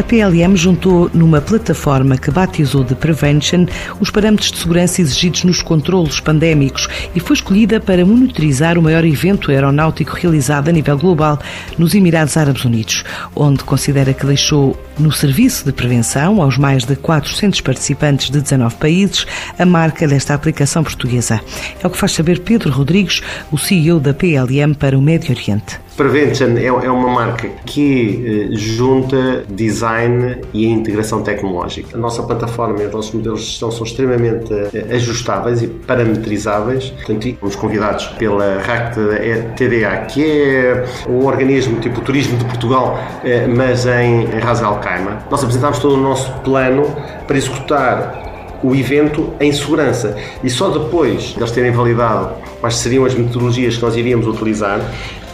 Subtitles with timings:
[0.00, 3.66] A PLM juntou numa plataforma que batizou de Prevention
[4.00, 9.04] os parâmetros de segurança exigidos nos controlos pandémicos e foi escolhida para monitorizar o maior
[9.04, 11.38] evento aeronáutico realizado a nível global
[11.76, 13.04] nos Emirados Árabes Unidos,
[13.36, 18.76] onde considera que deixou no serviço de prevenção aos mais de 400 participantes de 19
[18.76, 19.26] países
[19.58, 21.42] a marca desta aplicação portuguesa.
[21.84, 23.20] É o que faz saber Pedro Rodrigues,
[23.52, 25.78] o CEO da PLM para o Médio Oriente.
[26.00, 31.94] Prevention é, é uma marca que eh, junta design e integração tecnológica.
[31.94, 36.88] A nossa plataforma e os nossos modelos de gestão são extremamente eh, ajustáveis e parametrizáveis.
[36.88, 38.94] Portanto, fomos convidados pela RAC
[39.56, 44.80] TDA, que é um organismo tipo Turismo de Portugal, eh, mas em, em Ras Al
[44.80, 45.26] Khaimah.
[45.30, 48.30] Nós apresentámos todo o nosso plano para executar
[48.62, 50.16] o evento em segurança.
[50.42, 54.80] E só depois de eles terem validado quais seriam as metodologias que nós iríamos utilizar,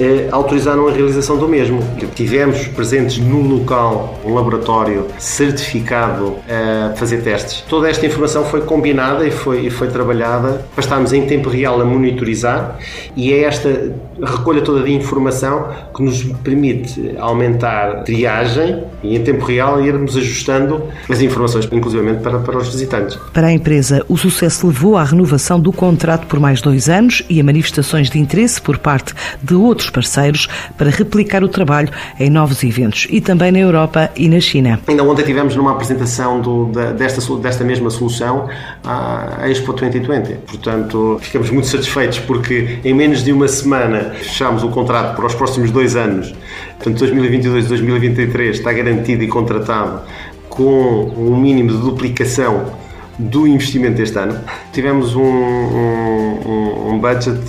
[0.00, 1.80] eh, autorizaram a realização do mesmo.
[2.14, 7.64] Tivemos presentes no local um laboratório certificado a fazer testes.
[7.68, 11.80] Toda esta informação foi combinada e foi, e foi trabalhada para estarmos em tempo real
[11.80, 12.78] a monitorizar
[13.16, 19.44] e é esta recolha toda de informação que nos permite aumentar triagem e em tempo
[19.44, 23.16] real irmos ajustando as informações, inclusivamente para, para os visitantes.
[23.32, 27.40] Para a empresa, o sucesso levou à renovação do contrato por mais dois anos e
[27.40, 32.62] a manifestações de interesse por parte de outros parceiros para replicar o trabalho em novos
[32.62, 34.80] eventos e também na Europa e na China.
[34.86, 38.48] Ainda ontem tivemos numa apresentação do, desta, desta mesma solução
[38.84, 40.38] à Expo 2020.
[40.46, 45.34] Portanto, ficamos muito satisfeitos porque em menos de uma semana fechámos o contrato para os
[45.34, 46.34] próximos dois anos.
[46.76, 50.02] Portanto, 2022 2023 está garantido e contratado
[50.48, 52.85] com um mínimo de duplicação
[53.18, 54.38] do investimento deste ano.
[54.72, 57.40] Tivemos um, um, um, budget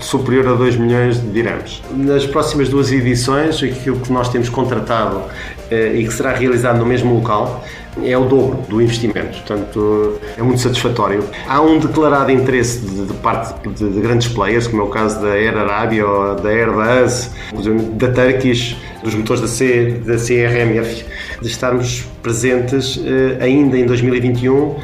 [0.00, 1.82] superior a 2 milhões de dirhams.
[1.94, 5.22] Nas próximas duas edições, aquilo que nós temos contratado
[5.70, 7.64] eh, e que será realizado no mesmo local
[8.04, 11.24] é o dobro do investimento, portanto é muito satisfatório.
[11.48, 15.20] Há um declarado interesse de, de parte de, de, grandes players, como é o caso
[15.20, 17.30] da Air Arabia ou da Airbus,
[17.94, 21.04] da Turkish, dos motores da, C, da CRMF,
[21.40, 24.74] de estarmos presentes eh, ainda em 2021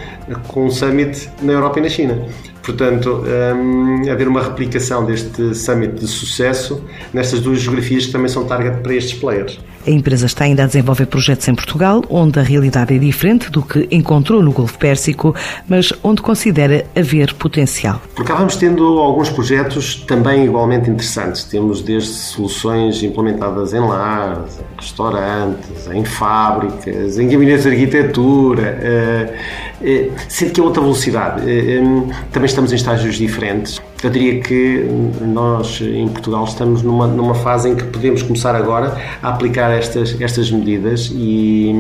[0.47, 2.25] com um summit na Europa e na China.
[2.62, 3.25] Portanto,
[3.56, 8.81] um, haver uma replicação deste summit de sucesso nestas duas geografias que também são target
[8.81, 9.59] para estes players.
[9.84, 13.62] A empresa está ainda a desenvolver projetos em Portugal, onde a realidade é diferente do
[13.62, 15.34] que encontrou no Golfo Pérsico,
[15.69, 18.00] mas onde considera haver potencial.
[18.16, 21.44] Vamos tendo alguns projetos também igualmente interessantes.
[21.44, 29.38] Temos desde soluções implementadas em lares, em restaurantes, em fábricas, em gabinetes de arquitetura, eh,
[29.82, 31.43] eh, sendo que a outra velocidade.
[31.50, 31.82] Eh,
[32.31, 33.81] também estamos em estágios diferentes.
[34.02, 34.84] Eu diria que
[35.20, 40.20] nós em Portugal estamos numa, numa fase em que podemos começar agora a aplicar estas,
[40.20, 41.72] estas medidas e,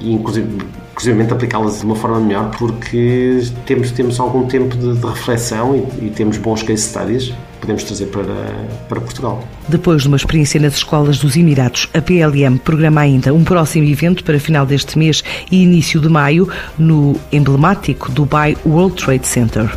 [0.00, 0.46] e inclusive
[0.92, 6.06] inclusive aplicá-las de uma forma melhor, porque temos, temos algum tempo de, de reflexão e,
[6.06, 8.34] e, temos bons case studies podemos trazer para,
[8.88, 9.42] para Portugal.
[9.68, 14.22] Depois de uma experiência nas escolas dos Emirados, a PLM programa ainda um próximo evento
[14.22, 16.48] para final deste mês e início de maio
[16.78, 19.76] no emblemático Dubai World Trade Center.